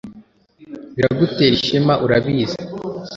[0.95, 2.57] biragutera ishema, urabizi